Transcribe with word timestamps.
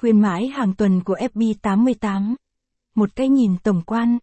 Khuyến 0.00 0.20
mãi 0.20 0.48
hàng 0.48 0.74
tuần 0.74 1.00
của 1.04 1.16
FB88. 1.34 2.34
Một 2.94 3.16
cái 3.16 3.28
nhìn 3.28 3.56
tổng 3.62 3.82
quan. 3.86 4.18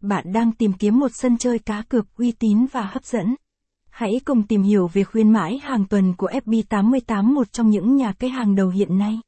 Bạn 0.00 0.32
đang 0.32 0.52
tìm 0.52 0.72
kiếm 0.72 0.98
một 0.98 1.08
sân 1.14 1.38
chơi 1.38 1.58
cá 1.58 1.82
cược 1.82 2.06
uy 2.16 2.32
tín 2.32 2.66
và 2.72 2.82
hấp 2.82 3.04
dẫn. 3.04 3.34
Hãy 3.90 4.20
cùng 4.24 4.42
tìm 4.42 4.62
hiểu 4.62 4.90
về 4.92 5.04
khuyến 5.04 5.30
mãi 5.30 5.60
hàng 5.62 5.84
tuần 5.84 6.14
của 6.16 6.28
FB88 6.28 7.24
một 7.34 7.52
trong 7.52 7.70
những 7.70 7.96
nhà 7.96 8.12
cái 8.12 8.30
hàng 8.30 8.54
đầu 8.54 8.68
hiện 8.68 8.98
nay. 8.98 9.20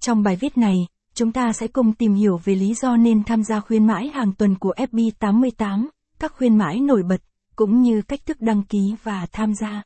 Trong 0.00 0.22
bài 0.22 0.36
viết 0.36 0.58
này, 0.58 0.86
chúng 1.14 1.32
ta 1.32 1.52
sẽ 1.52 1.66
cùng 1.66 1.92
tìm 1.92 2.14
hiểu 2.14 2.40
về 2.44 2.54
lý 2.54 2.74
do 2.74 2.96
nên 2.96 3.24
tham 3.24 3.42
gia 3.42 3.60
khuyến 3.60 3.86
mãi 3.86 4.08
hàng 4.08 4.32
tuần 4.32 4.54
của 4.54 4.74
FB88, 4.76 5.86
các 6.18 6.32
khuyến 6.32 6.58
mãi 6.58 6.80
nổi 6.80 7.02
bật, 7.02 7.22
cũng 7.56 7.82
như 7.82 8.02
cách 8.02 8.26
thức 8.26 8.40
đăng 8.40 8.62
ký 8.62 8.94
và 9.02 9.26
tham 9.32 9.54
gia. 9.54 9.82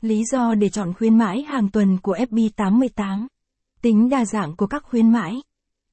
Lý 0.00 0.24
do 0.24 0.54
để 0.54 0.68
chọn 0.68 0.92
khuyến 0.94 1.18
mãi 1.18 1.42
hàng 1.42 1.68
tuần 1.68 1.98
của 1.98 2.16
FB88 2.16 3.26
Tính 3.82 4.08
đa 4.08 4.24
dạng 4.24 4.56
của 4.56 4.66
các 4.66 4.82
khuyến 4.84 5.10
mãi 5.10 5.42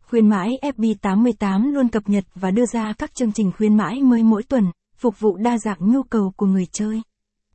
Khuyến 0.02 0.30
mãi 0.30 0.60
FB88 0.62 1.72
luôn 1.72 1.88
cập 1.88 2.10
nhật 2.10 2.26
và 2.36 2.52
đưa 2.52 2.66
ra 2.66 2.94
các 2.94 3.16
chương 3.16 3.32
trình 3.32 3.52
khuyến 3.58 3.78
mãi 3.78 4.02
mới 4.02 4.24
mỗi 4.24 4.44
tuần, 4.44 4.72
phục 4.98 5.20
vụ 5.20 5.38
đa 5.38 5.58
dạng 5.58 5.78
nhu 5.80 6.04
cầu 6.04 6.34
của 6.38 6.46
người 6.46 6.66
chơi. 6.72 7.02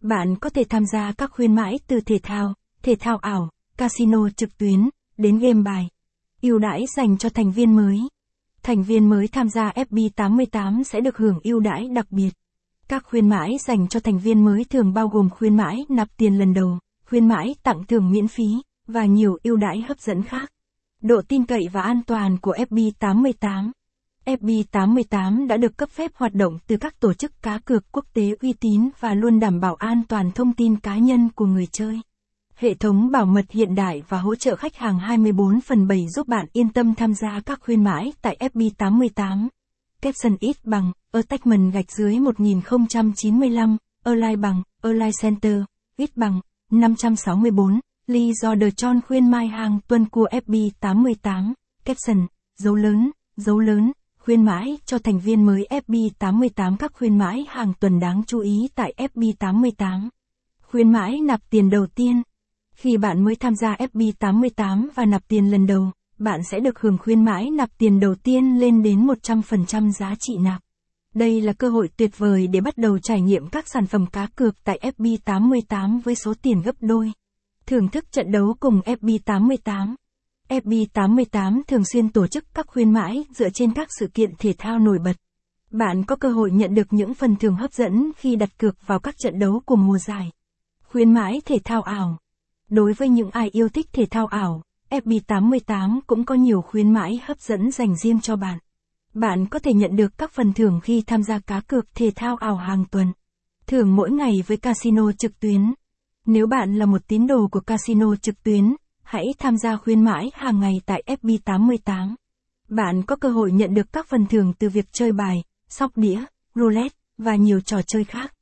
Bạn 0.01 0.37
có 0.37 0.51
thể 0.51 0.65
tham 0.65 0.87
gia 0.87 1.13
các 1.13 1.31
khuyến 1.33 1.55
mãi 1.55 1.79
từ 1.87 2.01
thể 2.01 2.19
thao, 2.23 2.55
thể 2.83 2.95
thao 3.01 3.17
ảo, 3.17 3.51
casino 3.77 4.29
trực 4.37 4.59
tuyến, 4.59 4.89
đến 5.17 5.39
game 5.39 5.63
bài. 5.63 5.89
ưu 6.43 6.59
đãi 6.59 6.85
dành 6.97 7.19
cho 7.19 7.29
thành 7.29 7.53
viên 7.53 7.77
mới. 7.77 8.01
Thành 8.63 8.83
viên 8.83 9.09
mới 9.09 9.29
tham 9.29 9.49
gia 9.49 9.71
FB88 9.71 10.83
sẽ 10.83 11.01
được 11.01 11.17
hưởng 11.17 11.39
ưu 11.43 11.61
đãi 11.61 11.89
đặc 11.89 12.07
biệt. 12.11 12.31
Các 12.89 13.05
khuyến 13.05 13.29
mãi 13.29 13.57
dành 13.67 13.89
cho 13.89 14.01
thành 14.01 14.19
viên 14.19 14.45
mới 14.45 14.65
thường 14.65 14.93
bao 14.95 15.09
gồm 15.09 15.31
khuyến 15.31 15.57
mãi 15.57 15.85
nạp 15.89 16.09
tiền 16.17 16.39
lần 16.39 16.55
đầu, 16.55 16.79
khuyến 17.09 17.29
mãi 17.29 17.55
tặng 17.63 17.85
thưởng 17.89 18.11
miễn 18.11 18.29
phí, 18.29 18.47
và 18.87 19.05
nhiều 19.05 19.39
ưu 19.43 19.57
đãi 19.57 19.81
hấp 19.89 20.01
dẫn 20.01 20.23
khác. 20.23 20.53
Độ 21.03 21.23
tin 21.29 21.47
cậy 21.47 21.69
và 21.73 21.83
an 21.83 22.01
toàn 22.07 22.39
của 22.39 22.55
FB88 22.71 23.71
FB88 24.27 25.47
đã 25.47 25.57
được 25.57 25.77
cấp 25.77 25.91
phép 25.91 26.11
hoạt 26.15 26.35
động 26.35 26.59
từ 26.67 26.77
các 26.77 27.01
tổ 27.01 27.13
chức 27.13 27.43
cá 27.43 27.59
cược 27.59 27.93
quốc 27.93 28.05
tế 28.15 28.35
uy 28.41 28.53
tín 28.53 28.91
và 29.01 29.15
luôn 29.15 29.41
đảm 29.41 29.61
bảo 29.61 29.75
an 29.75 30.03
toàn 30.09 30.31
thông 30.33 30.53
tin 30.53 30.77
cá 30.77 30.99
nhân 30.99 31.29
của 31.35 31.47
người 31.47 31.67
chơi. 31.73 32.01
Hệ 32.55 32.75
thống 32.75 33.11
bảo 33.11 33.27
mật 33.27 33.51
hiện 33.51 33.75
đại 33.75 34.03
và 34.09 34.19
hỗ 34.19 34.35
trợ 34.35 34.57
khách 34.57 34.77
hàng 34.77 34.99
24 34.99 35.61
phần 35.61 35.89
7 35.89 36.07
giúp 36.09 36.29
bạn 36.29 36.47
yên 36.53 36.69
tâm 36.69 36.95
tham 36.95 37.15
gia 37.15 37.41
các 37.47 37.61
khuyến 37.61 37.85
mãi 37.85 38.13
tại 38.23 38.37
FB88. 38.41 39.49
Capson 40.03 40.37
ít 40.41 40.57
bằng, 40.65 40.93
Attachment 41.13 41.73
gạch 41.73 41.93
dưới 41.99 42.19
1095, 42.19 43.77
Align 44.05 44.41
bằng, 44.41 44.63
Align 44.83 45.11
Center, 45.23 45.63
ít 45.97 46.17
bằng, 46.17 46.41
564, 46.71 47.81
Lee 48.07 48.33
The 48.43 48.69
John 48.69 49.01
khuyên 49.07 49.31
mai 49.31 49.47
hàng 49.47 49.79
tuần 49.89 50.09
của 50.09 50.29
FB88, 50.31 51.53
caption, 51.85 52.27
dấu 52.59 52.75
lớn, 52.75 53.11
dấu 53.37 53.59
lớn, 53.59 53.93
khuyên 54.19 54.45
mãi 54.45 54.79
cho 54.87 54.99
thành 54.99 55.21
viên 55.21 55.47
mới 55.47 55.67
FB88 55.71 56.77
các 56.77 56.93
khuyên 56.95 57.19
mãi 57.19 57.47
hàng 57.49 57.73
tuần 57.81 58.01
đáng 58.01 58.23
chú 58.27 58.41
ý 58.41 58.69
tại 58.75 58.95
FB88. 58.97 60.09
Khuyên 60.63 60.93
mãi 60.93 61.21
nạp 61.21 61.41
tiền 61.51 61.71
đầu 61.71 61.87
tiên. 61.87 62.23
Khi 62.75 62.97
bạn 62.97 63.25
mới 63.25 63.37
tham 63.37 63.55
gia 63.55 63.75
FB88 63.75 64.89
và 64.95 65.05
nạp 65.05 65.29
tiền 65.29 65.51
lần 65.51 65.67
đầu, 65.67 65.91
bạn 66.19 66.41
sẽ 66.51 66.61
được 66.61 66.81
hưởng 66.81 66.99
khuyên 66.99 67.25
mãi 67.25 67.51
nạp 67.51 67.71
tiền 67.79 68.01
đầu 68.01 68.15
tiên 68.15 68.59
lên 68.59 68.83
đến 68.83 69.07
100% 69.07 69.91
giá 69.91 70.15
trị 70.21 70.37
nạp. 70.41 70.61
Đây 71.15 71.41
là 71.41 71.53
cơ 71.53 71.69
hội 71.69 71.89
tuyệt 71.97 72.19
vời 72.19 72.47
để 72.47 72.61
bắt 72.61 72.77
đầu 72.77 72.99
trải 72.99 73.21
nghiệm 73.21 73.47
các 73.47 73.65
sản 73.69 73.87
phẩm 73.87 74.07
cá 74.07 74.27
cược 74.27 74.65
tại 74.65 74.93
FB88 74.99 76.01
với 76.01 76.15
số 76.15 76.35
tiền 76.43 76.63
gấp 76.63 76.75
đôi. 76.81 77.13
Thưởng 77.67 77.89
thức 77.89 78.13
trận 78.13 78.33
đấu 78.33 78.57
cùng 78.61 78.81
FB88 78.81 79.95
FB88 80.49 81.63
thường 81.67 81.85
xuyên 81.93 82.09
tổ 82.09 82.27
chức 82.27 82.45
các 82.55 82.67
khuyến 82.67 82.93
mãi 82.93 83.25
dựa 83.35 83.49
trên 83.51 83.73
các 83.73 83.89
sự 83.99 84.07
kiện 84.15 84.31
thể 84.39 84.55
thao 84.59 84.79
nổi 84.79 84.99
bật. 85.05 85.17
Bạn 85.71 86.05
có 86.05 86.17
cơ 86.17 86.29
hội 86.29 86.51
nhận 86.51 86.75
được 86.75 86.93
những 86.93 87.15
phần 87.15 87.37
thưởng 87.37 87.57
hấp 87.57 87.73
dẫn 87.73 88.13
khi 88.17 88.37
đặt 88.37 88.59
cược 88.59 88.87
vào 88.87 88.99
các 88.99 89.15
trận 89.19 89.39
đấu 89.39 89.63
của 89.67 89.77
mùa 89.77 89.99
giải. 89.99 90.31
Khuyến 90.83 91.13
mãi 91.13 91.41
thể 91.45 91.59
thao 91.65 91.83
ảo. 91.83 92.19
Đối 92.69 92.93
với 92.93 93.09
những 93.09 93.31
ai 93.31 93.49
yêu 93.53 93.69
thích 93.69 93.87
thể 93.93 94.07
thao 94.11 94.27
ảo, 94.27 94.63
FB88 94.91 96.01
cũng 96.07 96.25
có 96.25 96.35
nhiều 96.35 96.63
khuyến 96.63 96.93
mãi 96.93 97.21
hấp 97.25 97.41
dẫn 97.41 97.71
dành 97.71 97.97
riêng 97.97 98.21
cho 98.21 98.37
bạn. 98.37 98.59
Bạn 99.15 99.47
có 99.47 99.59
thể 99.59 99.73
nhận 99.73 99.97
được 99.97 100.19
các 100.19 100.33
phần 100.33 100.53
thưởng 100.53 100.81
khi 100.83 101.03
tham 101.07 101.23
gia 101.23 101.39
cá 101.39 101.61
cược 101.61 101.95
thể 101.95 102.11
thao 102.17 102.37
ảo 102.37 102.57
hàng 102.57 102.85
tuần. 102.91 103.13
Thưởng 103.67 103.97
mỗi 103.97 104.11
ngày 104.11 104.43
với 104.47 104.57
casino 104.57 105.13
trực 105.13 105.41
tuyến. 105.41 105.75
Nếu 106.27 106.47
bạn 106.47 106.75
là 106.75 106.87
một 106.87 107.09
tín 107.09 107.27
đồ 107.27 107.49
của 107.53 107.61
casino 107.61 108.17
trực 108.17 108.43
tuyến, 108.43 108.75
hãy 109.03 109.25
tham 109.39 109.57
gia 109.57 109.77
khuyến 109.77 110.05
mãi 110.05 110.31
hàng 110.35 110.61
ngày 110.61 110.81
tại 110.87 111.03
FB88. 111.07 112.15
Bạn 112.69 113.03
có 113.03 113.17
cơ 113.17 113.29
hội 113.29 113.53
nhận 113.53 113.75
được 113.75 113.93
các 113.93 114.07
phần 114.07 114.27
thưởng 114.27 114.53
từ 114.59 114.69
việc 114.69 114.87
chơi 114.93 115.13
bài, 115.13 115.43
sóc 115.69 115.93
đĩa, 115.97 116.25
roulette 116.55 116.97
và 117.19 117.37
nhiều 117.37 117.61
trò 117.61 117.83
chơi 117.83 118.05
khác. 118.05 118.35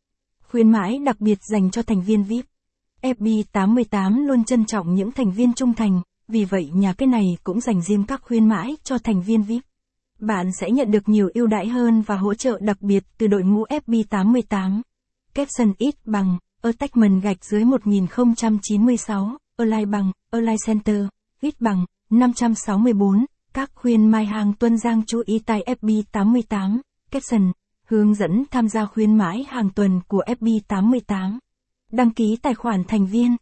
Khuyến 0.43 0.70
mãi 0.70 0.98
đặc 0.98 1.20
biệt 1.20 1.38
dành 1.43 1.70
cho 1.70 1.82
thành 1.82 2.03
viên 2.03 2.22
VIP. 2.22 2.44
FB88 3.03 4.26
luôn 4.26 4.44
trân 4.44 4.64
trọng 4.64 4.94
những 4.94 5.12
thành 5.12 5.31
viên 5.31 5.54
trung 5.54 5.75
thành, 5.75 6.03
vì 6.28 6.44
vậy 6.44 6.70
nhà 6.75 6.93
cái 6.93 7.06
này 7.06 7.25
cũng 7.44 7.60
dành 7.60 7.82
riêng 7.82 8.04
các 8.04 8.22
khuyến 8.22 8.49
mãi 8.49 8.76
cho 8.84 8.99
thành 8.99 9.22
viên 9.22 9.43
VIP. 9.43 9.62
Bạn 10.20 10.47
sẽ 10.60 10.70
nhận 10.70 10.91
được 10.91 11.09
nhiều 11.09 11.31
ưu 11.34 11.47
đãi 11.47 11.69
hơn 11.69 12.03
và 12.03 12.16
hỗ 12.16 12.34
trợ 12.34 12.59
đặc 12.60 12.82
biệt 12.82 13.04
từ 13.19 13.26
đội 13.26 13.43
ngũ 13.43 13.64
FB88. 13.64 14.81
Capson 15.34 15.72
ít 15.78 15.94
bằng, 16.04 16.38
Attachment 16.62 17.23
gạch 17.23 17.45
dưới 17.45 17.65
1096, 17.65 19.37
Align 19.56 19.91
bằng, 19.91 20.12
Align 20.31 20.56
Center, 20.67 21.06
ít 21.41 21.55
bằng, 21.61 21.84
564, 22.11 23.25
các 23.55 23.71
khuyên 23.75 24.11
mai 24.11 24.27
hàng 24.27 24.53
tuân 24.55 24.78
giang 24.78 25.03
chú 25.06 25.23
ý 25.27 25.39
tại 25.47 25.65
FB88, 25.67 26.78
caption, 27.11 27.53
hướng 27.87 28.15
dẫn 28.15 28.45
tham 28.50 28.69
gia 28.69 28.87
khuyến 28.87 29.15
mãi 29.15 29.47
hàng 29.49 29.71
tuần 29.71 30.00
của 30.09 30.23
FB88. 30.27 31.39
Đăng 31.93 32.11
ký 32.11 32.37
tài 32.43 32.55
khoản 32.55 32.84
thành 32.89 33.06
viên, 33.06 33.37